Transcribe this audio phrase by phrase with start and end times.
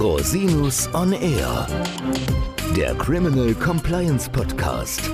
[0.00, 1.66] Rosinus on Air,
[2.74, 5.10] der Criminal Compliance Podcast.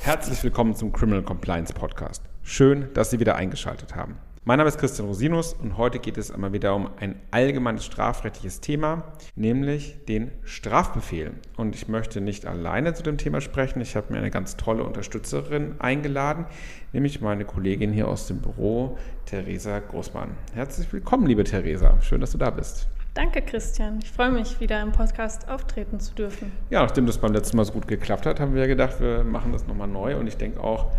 [0.00, 2.24] Herzlich willkommen zum Criminal Compliance Podcast.
[2.42, 4.16] Schön, dass Sie wieder eingeschaltet haben.
[4.42, 8.62] Mein Name ist Christian Rosinus und heute geht es einmal wieder um ein allgemeines strafrechtliches
[8.62, 11.32] Thema, nämlich den Strafbefehl.
[11.58, 13.82] Und ich möchte nicht alleine zu dem Thema sprechen.
[13.82, 16.46] Ich habe mir eine ganz tolle Unterstützerin eingeladen,
[16.94, 20.30] nämlich meine Kollegin hier aus dem Büro, Theresa Großmann.
[20.54, 22.00] Herzlich willkommen, liebe Theresa.
[22.00, 22.88] Schön, dass du da bist.
[23.12, 23.98] Danke, Christian.
[24.02, 26.50] Ich freue mich, wieder im Podcast auftreten zu dürfen.
[26.70, 29.52] Ja, nachdem das beim letzten Mal so gut geklappt hat, haben wir gedacht, wir machen
[29.52, 30.16] das nochmal neu.
[30.16, 30.92] Und ich denke auch,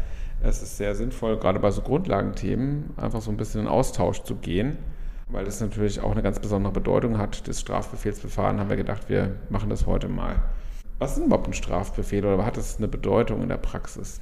[0.43, 4.35] es ist sehr sinnvoll, gerade bei so Grundlagenthemen, einfach so ein bisschen in Austausch zu
[4.35, 4.77] gehen,
[5.29, 7.47] weil das natürlich auch eine ganz besondere Bedeutung hat.
[7.47, 10.41] Das Strafbefehlsverfahren haben wir gedacht, wir machen das heute mal.
[10.99, 14.21] Was ist überhaupt ein Strafbefehl oder hat das eine Bedeutung in der Praxis?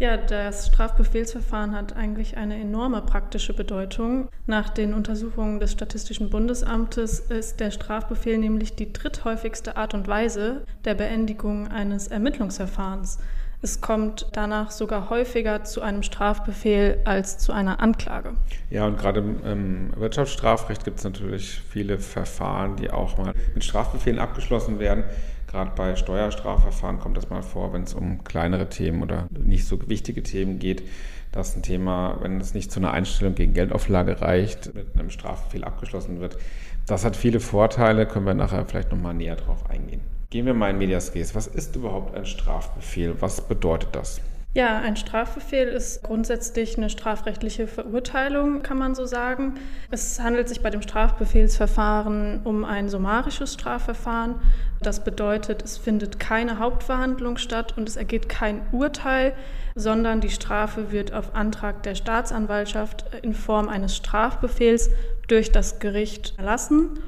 [0.00, 4.30] Ja, das Strafbefehlsverfahren hat eigentlich eine enorme praktische Bedeutung.
[4.46, 10.64] Nach den Untersuchungen des Statistischen Bundesamtes ist der Strafbefehl nämlich die dritthäufigste Art und Weise
[10.86, 13.18] der Beendigung eines Ermittlungsverfahrens.
[13.62, 18.32] Es kommt danach sogar häufiger zu einem Strafbefehl als zu einer Anklage.
[18.70, 24.18] Ja, und gerade im Wirtschaftsstrafrecht gibt es natürlich viele Verfahren, die auch mal mit Strafbefehlen
[24.18, 25.04] abgeschlossen werden.
[25.46, 29.78] Gerade bei Steuerstrafverfahren kommt das mal vor, wenn es um kleinere Themen oder nicht so
[29.90, 30.82] wichtige Themen geht,
[31.30, 35.64] dass ein Thema, wenn es nicht zu einer Einstellung gegen Geldauflage reicht, mit einem Strafbefehl
[35.64, 36.38] abgeschlossen wird.
[36.86, 40.00] Das hat viele Vorteile, können wir nachher vielleicht nochmal näher drauf eingehen.
[40.30, 41.34] Gehen wir mal in Medias Res.
[41.34, 43.20] Was ist überhaupt ein Strafbefehl?
[43.20, 44.20] Was bedeutet das?
[44.54, 49.54] Ja, ein Strafbefehl ist grundsätzlich eine strafrechtliche Verurteilung, kann man so sagen.
[49.90, 54.36] Es handelt sich bei dem Strafbefehlsverfahren um ein summarisches Strafverfahren.
[54.80, 59.32] Das bedeutet, es findet keine Hauptverhandlung statt und es ergeht kein Urteil,
[59.74, 64.90] sondern die Strafe wird auf Antrag der Staatsanwaltschaft in Form eines Strafbefehls
[65.26, 67.00] durch das Gericht erlassen.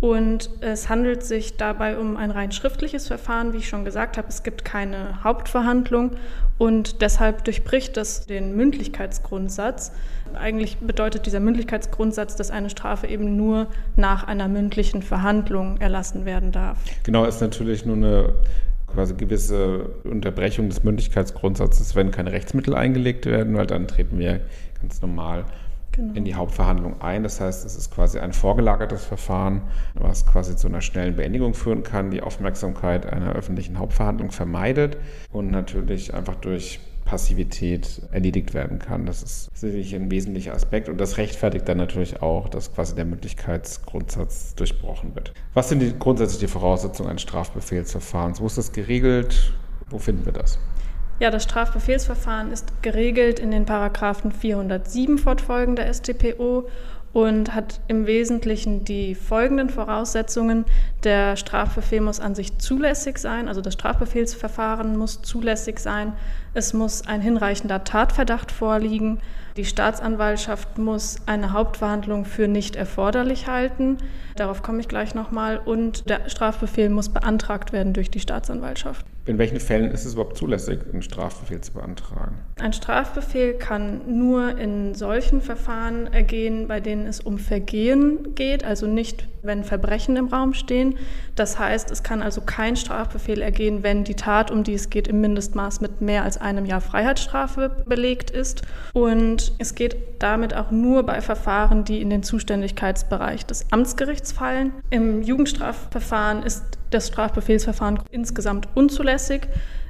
[0.00, 4.28] Und es handelt sich dabei um ein rein schriftliches Verfahren, wie ich schon gesagt habe.
[4.28, 6.12] Es gibt keine Hauptverhandlung
[6.58, 9.92] und deshalb durchbricht es den Mündlichkeitsgrundsatz.
[10.34, 16.52] Eigentlich bedeutet dieser Mündlichkeitsgrundsatz, dass eine Strafe eben nur nach einer mündlichen Verhandlung erlassen werden
[16.52, 16.78] darf.
[17.04, 18.34] Genau, ist natürlich nur eine
[18.86, 24.40] quasi gewisse Unterbrechung des Mündlichkeitsgrundsatzes, wenn keine Rechtsmittel eingelegt werden, weil dann treten wir
[24.80, 25.46] ganz normal
[25.96, 26.14] genau.
[26.14, 27.22] in die Hauptverhandlung ein.
[27.22, 29.62] Das heißt, es ist quasi ein vorgelagertes Verfahren,
[29.94, 34.98] was quasi zu einer schnellen Beendigung führen kann, die Aufmerksamkeit einer öffentlichen Hauptverhandlung vermeidet
[35.32, 39.06] und natürlich einfach durch Passivität erledigt werden kann.
[39.06, 43.04] Das ist sicherlich ein wesentlicher Aspekt und das rechtfertigt dann natürlich auch, dass quasi der
[43.04, 45.32] Mündlichkeitsgrundsatz durchbrochen wird.
[45.54, 48.40] Was sind die, grundsätzlich die Voraussetzungen eines Strafbefehlsverfahrens?
[48.40, 49.54] Wo ist das geregelt?
[49.88, 50.58] Wo finden wir das?
[51.18, 56.68] Ja, das Strafbefehlsverfahren ist geregelt in den Paragraphen 407 fortfolgende StPO
[57.14, 60.66] und hat im Wesentlichen die folgenden Voraussetzungen.
[61.04, 66.12] Der Strafbefehl muss an sich zulässig sein, also das Strafbefehlsverfahren muss zulässig sein.
[66.52, 69.20] Es muss ein hinreichender Tatverdacht vorliegen.
[69.56, 73.96] Die Staatsanwaltschaft muss eine Hauptverhandlung für nicht erforderlich halten.
[74.36, 75.58] Darauf komme ich gleich nochmal.
[75.58, 79.06] Und der Strafbefehl muss beantragt werden durch die Staatsanwaltschaft.
[79.26, 82.36] In welchen Fällen ist es überhaupt zulässig, einen Strafbefehl zu beantragen?
[82.60, 88.86] Ein Strafbefehl kann nur in solchen Verfahren ergehen, bei denen es um Vergehen geht, also
[88.86, 90.94] nicht, wenn Verbrechen im Raum stehen.
[91.34, 95.08] Das heißt, es kann also kein Strafbefehl ergehen, wenn die Tat, um die es geht,
[95.08, 98.62] im Mindestmaß mit mehr als einem Jahr Freiheitsstrafe belegt ist.
[98.92, 104.72] Und es geht damit auch nur bei Verfahren, die in den Zuständigkeitsbereich des Amtsgerichts fallen.
[104.90, 109.48] Im Jugendstrafverfahren ist das Strafbefehlsverfahren insgesamt unzulässig.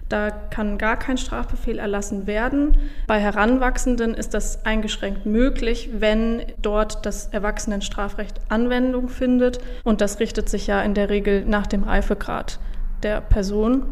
[0.09, 2.77] Da kann gar kein Strafbefehl erlassen werden.
[3.09, 9.59] Bei Heranwachsenden ist das eingeschränkt möglich, wenn dort das Erwachsenenstrafrecht Anwendung findet.
[9.83, 12.61] Und das richtet sich ja in der Regel nach dem Reifegrad
[13.03, 13.83] der Person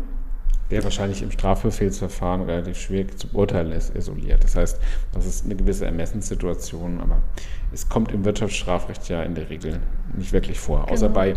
[0.75, 4.43] der wahrscheinlich im Strafbefehlsverfahren relativ schwierig zu beurteilen ist, isoliert.
[4.43, 4.81] Das heißt,
[5.13, 7.23] das ist eine gewisse Ermessenssituation, aber
[7.73, 9.79] es kommt im Wirtschaftsstrafrecht ja in der Regel
[10.17, 10.93] nicht wirklich vor, genau.
[10.93, 11.35] außer bei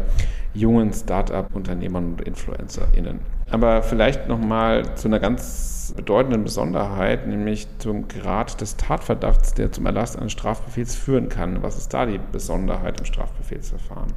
[0.56, 3.20] jungen Start-up-Unternehmern und InfluencerInnen.
[3.52, 9.86] Aber vielleicht nochmal zu einer ganz bedeutenden Besonderheit, nämlich zum Grad des Tatverdachts, der zum
[9.86, 11.62] Erlass eines Strafbefehls führen kann.
[11.62, 14.12] Was ist da die Besonderheit im Strafbefehlsverfahren?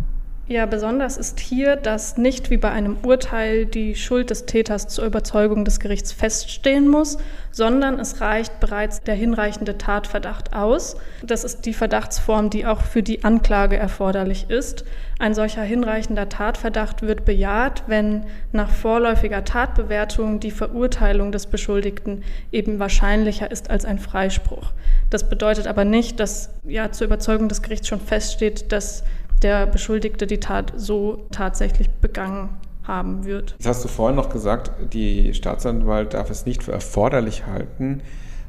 [0.50, 5.04] Ja, besonders ist hier, dass nicht wie bei einem Urteil die Schuld des Täters zur
[5.04, 7.18] Überzeugung des Gerichts feststehen muss,
[7.52, 10.96] sondern es reicht bereits der hinreichende Tatverdacht aus.
[11.22, 14.84] Das ist die Verdachtsform, die auch für die Anklage erforderlich ist.
[15.20, 22.80] Ein solcher hinreichender Tatverdacht wird bejaht, wenn nach vorläufiger Tatbewertung die Verurteilung des Beschuldigten eben
[22.80, 24.72] wahrscheinlicher ist als ein Freispruch.
[25.10, 29.04] Das bedeutet aber nicht, dass ja zur Überzeugung des Gerichts schon feststeht, dass
[29.42, 32.50] der Beschuldigte die Tat so tatsächlich begangen
[32.84, 33.54] haben wird.
[33.58, 38.02] Das hast du vorhin noch gesagt, die Staatsanwalt darf es nicht für erforderlich halten,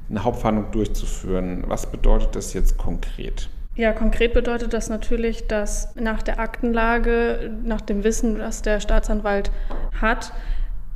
[0.10, 1.64] eine Hauptverhandlung durchzuführen.
[1.68, 3.50] Was bedeutet das jetzt konkret?
[3.76, 9.52] Ja, konkret bedeutet das natürlich, dass nach der Aktenlage, nach dem Wissen, was der Staatsanwalt
[10.00, 10.34] hat,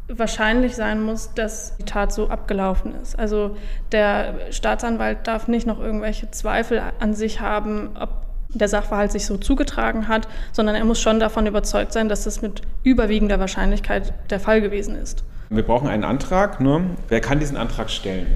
[0.07, 3.17] wahrscheinlich sein muss, dass die Tat so abgelaufen ist.
[3.17, 3.55] Also
[3.91, 8.24] der Staatsanwalt darf nicht noch irgendwelche Zweifel an sich haben, ob
[8.59, 12.41] der Sachverhalt sich so zugetragen hat, sondern er muss schon davon überzeugt sein, dass das
[12.41, 15.23] mit überwiegender Wahrscheinlichkeit der Fall gewesen ist.
[15.49, 16.59] Wir brauchen einen Antrag.
[16.59, 16.85] Ne?
[17.07, 18.27] Wer kann diesen Antrag stellen?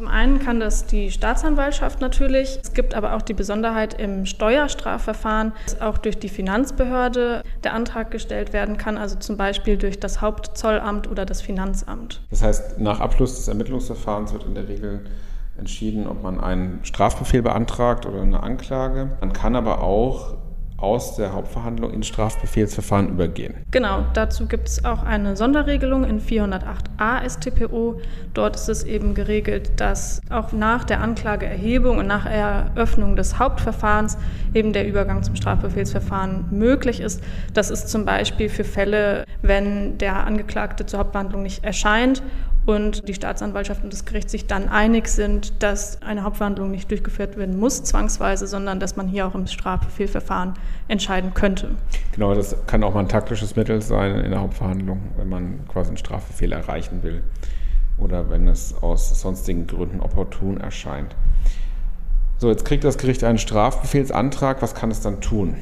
[0.00, 2.58] Zum einen kann das die Staatsanwaltschaft natürlich.
[2.62, 8.10] Es gibt aber auch die Besonderheit im Steuerstrafverfahren, dass auch durch die Finanzbehörde der Antrag
[8.10, 12.22] gestellt werden kann, also zum Beispiel durch das Hauptzollamt oder das Finanzamt.
[12.30, 15.00] Das heißt, nach Abschluss des Ermittlungsverfahrens wird in der Regel
[15.60, 19.10] entschieden, ob man einen Strafbefehl beantragt oder eine Anklage.
[19.20, 20.34] Man kann aber auch
[20.80, 23.54] aus der Hauptverhandlung ins Strafbefehlsverfahren übergehen.
[23.70, 28.00] Genau, dazu gibt es auch eine Sonderregelung in 408a StPO.
[28.32, 34.16] Dort ist es eben geregelt, dass auch nach der Anklageerhebung und nach Eröffnung des Hauptverfahrens
[34.54, 37.22] eben der Übergang zum Strafbefehlsverfahren möglich ist.
[37.52, 42.22] Das ist zum Beispiel für Fälle, wenn der Angeklagte zur Hauptverhandlung nicht erscheint
[42.66, 47.36] und die Staatsanwaltschaft und das Gericht sich dann einig sind, dass eine Hauptverhandlung nicht durchgeführt
[47.36, 50.54] werden muss, zwangsweise, sondern dass man hier auch im Strafbefehlverfahren
[50.88, 51.70] entscheiden könnte.
[52.12, 55.88] Genau, das kann auch mal ein taktisches Mittel sein in der Hauptverhandlung, wenn man quasi
[55.88, 57.22] einen Strafbefehl erreichen will
[57.98, 61.14] oder wenn es aus sonstigen Gründen opportun erscheint.
[62.38, 64.62] So, jetzt kriegt das Gericht einen Strafbefehlsantrag.
[64.62, 65.56] Was kann es dann tun?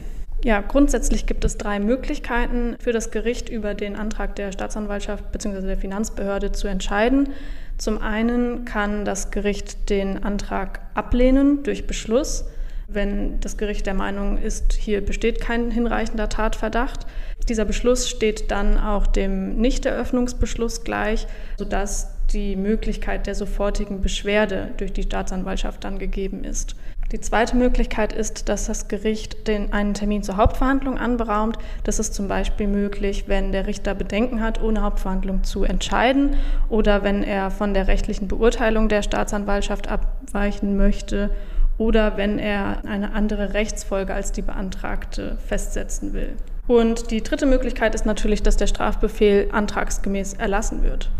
[0.44, 5.62] Ja, grundsätzlich gibt es drei Möglichkeiten für das Gericht über den Antrag der Staatsanwaltschaft bzw.
[5.62, 7.30] der Finanzbehörde zu entscheiden.
[7.76, 12.44] Zum einen kann das Gericht den Antrag ablehnen durch Beschluss,
[12.90, 17.06] wenn das Gericht der Meinung ist, hier besteht kein hinreichender Tatverdacht.
[17.46, 21.26] Dieser Beschluss steht dann auch dem Nichteröffnungsbeschluss gleich,
[21.58, 26.76] sodass die Möglichkeit der sofortigen Beschwerde durch die Staatsanwaltschaft dann gegeben ist.
[27.10, 31.56] Die zweite Möglichkeit ist, dass das Gericht den, einen Termin zur Hauptverhandlung anberaumt.
[31.84, 36.36] Das ist zum Beispiel möglich, wenn der Richter Bedenken hat, ohne Hauptverhandlung zu entscheiden
[36.68, 41.30] oder wenn er von der rechtlichen Beurteilung der Staatsanwaltschaft abweichen möchte
[41.78, 46.34] oder wenn er eine andere Rechtsfolge als die beantragte festsetzen will.
[46.66, 51.10] Und die dritte Möglichkeit ist natürlich, dass der Strafbefehl antragsgemäß erlassen wird.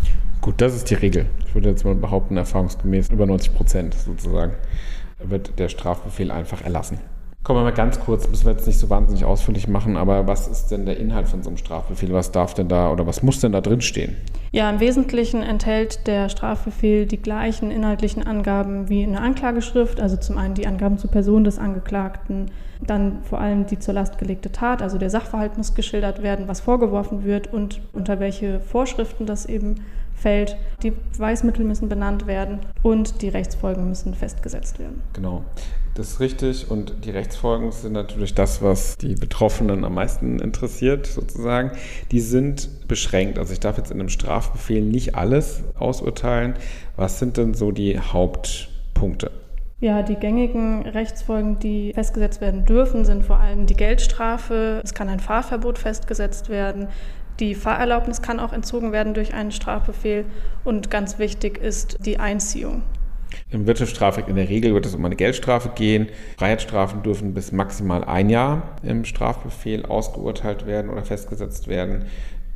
[0.43, 1.25] Gut, das ist die Regel.
[1.47, 4.53] Ich würde jetzt mal behaupten, erfahrungsgemäß über 90 Prozent sozusagen
[5.19, 6.99] wird der Strafbefehl einfach erlassen.
[7.45, 10.49] Kommen wir mal ganz kurz, müssen wir jetzt nicht so wahnsinnig ausführlich machen, aber was
[10.49, 12.13] ist denn der Inhalt von so einem Strafbefehl?
[12.13, 14.17] Was darf denn da oder was muss denn da drin stehen?
[14.51, 20.17] Ja, im Wesentlichen enthält der Strafbefehl die gleichen inhaltlichen Angaben wie in der Anklageschrift, also
[20.17, 22.51] zum einen die Angaben zur Person des Angeklagten,
[22.87, 26.61] dann vor allem die zur Last gelegte Tat, also der Sachverhalt muss geschildert werden, was
[26.61, 29.77] vorgeworfen wird und unter welche Vorschriften das eben
[30.21, 30.57] fällt.
[30.83, 35.03] Die Beweismittel müssen benannt werden und die Rechtsfolgen müssen festgesetzt werden.
[35.13, 35.45] Genau.
[35.95, 41.07] Das ist richtig und die Rechtsfolgen sind natürlich das, was die Betroffenen am meisten interessiert,
[41.07, 41.73] sozusagen.
[42.13, 43.37] Die sind beschränkt.
[43.37, 46.55] Also ich darf jetzt in einem Strafbefehl nicht alles ausurteilen.
[46.95, 49.33] Was sind denn so die Hauptpunkte?
[49.81, 54.81] Ja, die gängigen Rechtsfolgen, die festgesetzt werden dürfen, sind vor allem die Geldstrafe.
[54.83, 56.89] Es kann ein Fahrverbot festgesetzt werden.
[57.41, 60.25] Die Fahrerlaubnis kann auch entzogen werden durch einen Strafbefehl.
[60.65, 62.83] Und ganz wichtig ist die Einziehung.
[63.51, 66.09] Im Wirtschaftsstrafrecht in der Regel wird es um eine Geldstrafe gehen.
[66.37, 72.07] Freiheitsstrafen dürfen bis maximal ein Jahr im Strafbefehl ausgeurteilt werden oder festgesetzt werden.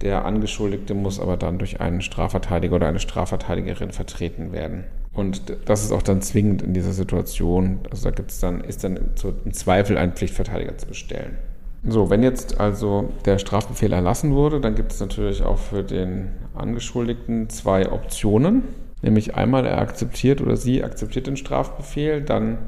[0.01, 4.85] Der Angeschuldigte muss aber dann durch einen Strafverteidiger oder eine Strafverteidigerin vertreten werden.
[5.13, 7.81] Und das ist auch dann zwingend in dieser Situation.
[7.91, 8.99] Also da gibt's dann, ist dann
[9.45, 11.37] im Zweifel ein Pflichtverteidiger zu bestellen.
[11.85, 16.31] So, wenn jetzt also der Strafbefehl erlassen wurde, dann gibt es natürlich auch für den
[16.55, 18.63] Angeschuldigten zwei Optionen.
[19.03, 22.59] Nämlich einmal er akzeptiert oder sie akzeptiert den Strafbefehl, dann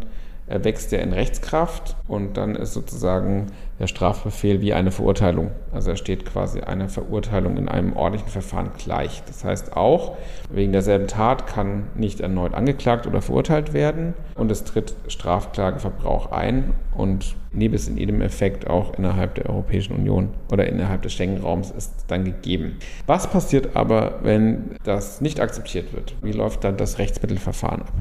[0.46, 3.46] wächst er in Rechtskraft und dann ist sozusagen
[3.78, 5.50] der Strafbefehl wie eine Verurteilung.
[5.72, 9.22] Also er steht quasi einer Verurteilung in einem ordentlichen Verfahren gleich.
[9.26, 10.16] Das heißt auch,
[10.50, 16.74] wegen derselben Tat kann nicht erneut angeklagt oder verurteilt werden und es tritt Strafklageverbrauch ein
[16.94, 22.04] und Nebis in jedem Effekt auch innerhalb der Europäischen Union oder innerhalb des Schengen-Raums ist
[22.08, 22.78] dann gegeben.
[23.06, 26.14] Was passiert aber, wenn das nicht akzeptiert wird?
[26.22, 27.92] Wie läuft dann das Rechtsmittelverfahren ab?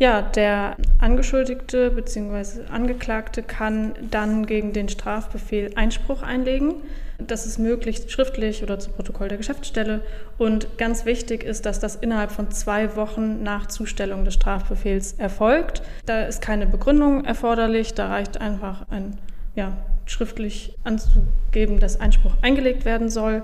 [0.00, 2.62] Ja, der Angeschuldigte bzw.
[2.72, 6.76] Angeklagte kann dann gegen den Strafbefehl Einspruch einlegen.
[7.18, 10.00] Das ist möglich schriftlich oder zu Protokoll der Geschäftsstelle.
[10.38, 15.82] Und ganz wichtig ist, dass das innerhalb von zwei Wochen nach Zustellung des Strafbefehls erfolgt.
[16.06, 19.18] Da ist keine Begründung erforderlich, da reicht einfach ein
[19.54, 19.76] ja,
[20.06, 23.42] schriftlich anzugeben, dass Einspruch eingelegt werden soll.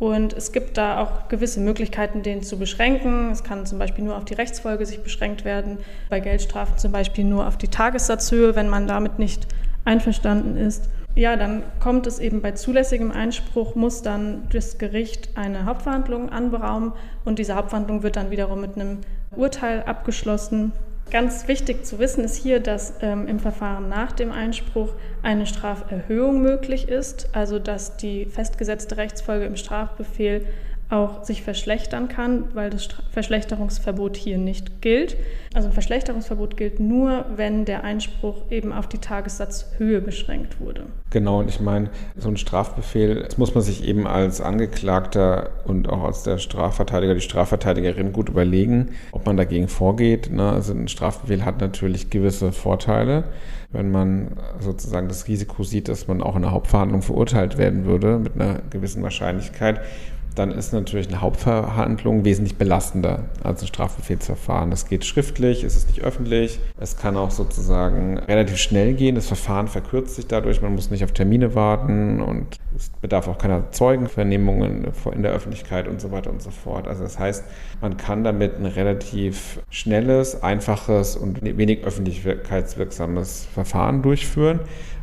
[0.00, 3.30] Und es gibt da auch gewisse Möglichkeiten, den zu beschränken.
[3.30, 5.76] Es kann zum Beispiel nur auf die Rechtsfolge sich beschränkt werden,
[6.08, 9.46] bei Geldstrafen zum Beispiel nur auf die Tagessatzhöhe, wenn man damit nicht
[9.84, 10.88] einverstanden ist.
[11.16, 16.92] Ja, dann kommt es eben bei zulässigem Einspruch, muss dann das Gericht eine Hauptverhandlung anberaumen
[17.26, 19.00] und diese Hauptverhandlung wird dann wiederum mit einem
[19.36, 20.72] Urteil abgeschlossen.
[21.10, 26.40] Ganz wichtig zu wissen ist hier, dass ähm, im Verfahren nach dem Einspruch eine Straferhöhung
[26.40, 30.46] möglich ist, also dass die festgesetzte Rechtsfolge im Strafbefehl
[30.90, 35.16] auch sich verschlechtern kann, weil das Verschlechterungsverbot hier nicht gilt.
[35.54, 40.86] Also ein Verschlechterungsverbot gilt nur, wenn der Einspruch eben auf die Tagessatzhöhe beschränkt wurde.
[41.10, 45.88] Genau, und ich meine, so ein Strafbefehl, das muss man sich eben als Angeklagter und
[45.88, 50.30] auch als der Strafverteidiger, die Strafverteidigerin gut überlegen, ob man dagegen vorgeht.
[50.30, 50.50] Ne?
[50.50, 53.24] Also ein Strafbefehl hat natürlich gewisse Vorteile
[53.72, 58.18] wenn man sozusagen das Risiko sieht, dass man auch in der Hauptverhandlung verurteilt werden würde
[58.18, 59.80] mit einer gewissen Wahrscheinlichkeit,
[60.40, 64.70] dann ist natürlich eine Hauptverhandlung wesentlich belastender als ein Strafbefehlsverfahren.
[64.70, 69.26] Das geht schriftlich, es ist nicht öffentlich, es kann auch sozusagen relativ schnell gehen, das
[69.26, 73.70] Verfahren verkürzt sich dadurch, man muss nicht auf Termine warten und es bedarf auch keiner
[73.70, 76.88] Zeugenvernehmungen in der Öffentlichkeit und so weiter und so fort.
[76.88, 77.44] Also das heißt,
[77.82, 84.60] man kann damit ein relativ schnelles, einfaches und wenig öffentlichkeitswirksames Verfahren durchführen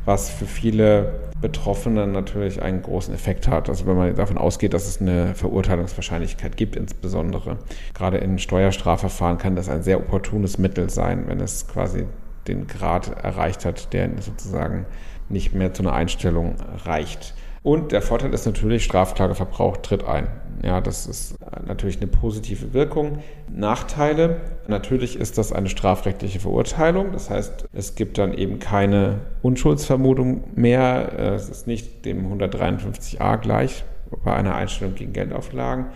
[0.07, 3.67] was für viele Betroffene natürlich einen großen Effekt hat.
[3.67, 7.57] Also wenn man davon ausgeht, dass es eine Verurteilungswahrscheinlichkeit gibt, insbesondere
[7.93, 12.05] gerade in Steuerstrafverfahren kann das ein sehr opportunes Mittel sein, wenn es quasi
[12.47, 14.85] den Grad erreicht hat, der sozusagen
[15.27, 17.33] nicht mehr zu einer Einstellung reicht.
[17.67, 20.29] Und der Vorteil ist natürlich, Strafklageverbrauch tritt ein.
[20.63, 23.17] Ja, das ist natürlich eine positive Wirkung.
[23.51, 27.11] Nachteile, natürlich ist das eine strafrechtliche Verurteilung.
[27.11, 31.33] Das heißt, es gibt dann eben keine Unschuldsvermutung mehr.
[31.35, 33.83] Es ist nicht dem 153a gleich
[34.23, 35.87] bei einer Einstellung gegen Geldauflagen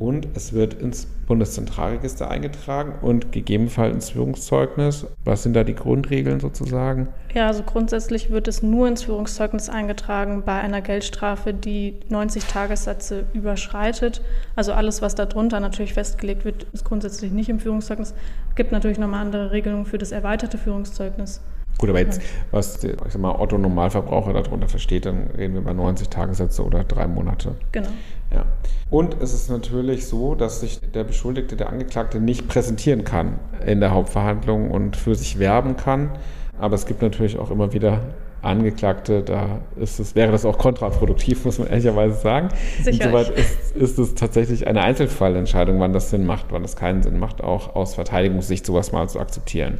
[0.00, 5.06] und es wird ins Bundeszentralregister eingetragen und gegebenenfalls ins Führungszeugnis.
[5.24, 7.08] Was sind da die Grundregeln sozusagen?
[7.34, 13.26] Ja, also grundsätzlich wird es nur ins Führungszeugnis eingetragen bei einer Geldstrafe, die 90 Tagessätze
[13.34, 14.22] überschreitet.
[14.56, 18.14] Also alles, was darunter natürlich festgelegt wird, ist grundsätzlich nicht im Führungszeugnis.
[18.48, 21.42] Es gibt natürlich nochmal andere Regelungen für das erweiterte Führungszeugnis.
[21.80, 22.20] Gut, aber jetzt,
[22.50, 26.84] was ich sag mal, Otto Normalverbraucher darunter versteht, dann reden wir über 90 Tagessätze oder
[26.84, 27.54] drei Monate.
[27.72, 27.88] Genau.
[28.30, 28.44] Ja.
[28.90, 33.80] Und es ist natürlich so, dass sich der Beschuldigte, der Angeklagte nicht präsentieren kann in
[33.80, 36.10] der Hauptverhandlung und für sich werben kann.
[36.58, 38.02] Aber es gibt natürlich auch immer wieder
[38.42, 42.48] Angeklagte, da ist es, wäre das auch kontraproduktiv, muss man ehrlicherweise sagen.
[42.84, 47.18] Insoweit ist, ist es tatsächlich eine Einzelfallentscheidung, wann das Sinn macht, wann das keinen Sinn
[47.18, 49.78] macht, auch aus Verteidigungssicht sowas mal zu akzeptieren.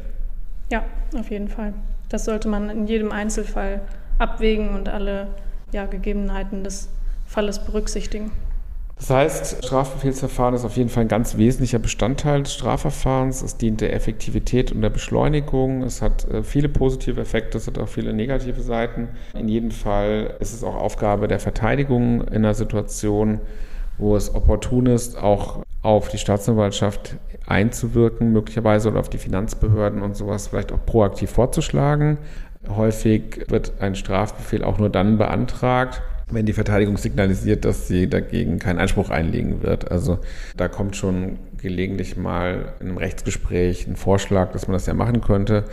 [0.70, 0.84] Ja,
[1.18, 1.74] auf jeden Fall.
[2.08, 3.82] Das sollte man in jedem Einzelfall
[4.18, 5.28] abwägen und alle
[5.72, 6.88] ja, Gegebenheiten des
[7.26, 8.32] Falles berücksichtigen.
[9.00, 13.40] Das heißt, Strafbefehlsverfahren ist auf jeden Fall ein ganz wesentlicher Bestandteil des Strafverfahrens.
[13.40, 15.82] Es dient der Effektivität und der Beschleunigung.
[15.82, 19.08] Es hat äh, viele positive Effekte, es hat auch viele negative Seiten.
[19.32, 23.40] In jedem Fall ist es auch Aufgabe der Verteidigung in einer Situation,
[24.00, 27.16] wo es opportun ist, auch auf die Staatsanwaltschaft
[27.46, 32.18] einzuwirken, möglicherweise oder auf die Finanzbehörden und sowas vielleicht auch proaktiv vorzuschlagen.
[32.68, 36.02] Häufig wird ein Strafbefehl auch nur dann beantragt,
[36.32, 39.90] wenn die Verteidigung signalisiert, dass sie dagegen keinen Einspruch einlegen wird.
[39.90, 40.18] Also
[40.56, 45.20] da kommt schon gelegentlich mal in einem Rechtsgespräch ein Vorschlag, dass man das ja machen
[45.20, 45.64] könnte.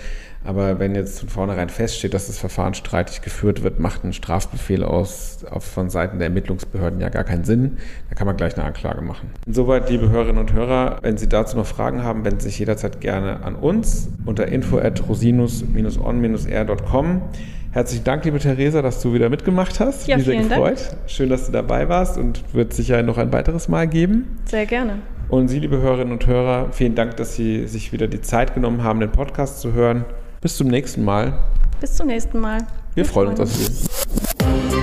[0.44, 4.84] Aber wenn jetzt von vornherein feststeht, dass das Verfahren streitig geführt wird, macht ein Strafbefehl
[4.84, 7.78] aus, von Seiten der Ermittlungsbehörden ja gar keinen Sinn.
[8.10, 9.32] Da kann man gleich eine Anklage machen.
[9.46, 13.02] Insoweit, liebe Hörerinnen und Hörer, wenn Sie dazu noch Fragen haben, wenden Sie sich jederzeit
[13.02, 17.22] gerne an uns unter info at rosinus-on-r.com.
[17.77, 20.07] Herzlichen Dank, liebe Theresa, dass du wieder mitgemacht hast.
[20.07, 20.79] Ja, Mich sehr gefreut.
[20.79, 20.98] Dank.
[21.05, 24.39] Schön, dass du dabei warst und wird sicher noch ein weiteres Mal geben.
[24.46, 24.98] Sehr gerne.
[25.29, 28.84] Und Sie, liebe Hörerinnen und Hörer, vielen Dank, dass Sie sich wieder die Zeit genommen
[28.84, 30.05] haben, den Podcast zu hören.
[30.41, 31.38] Bis zum nächsten Mal.
[31.79, 32.62] Bis zum nächsten Mal.
[32.96, 34.47] Wir, Wir freuen uns auf Sie.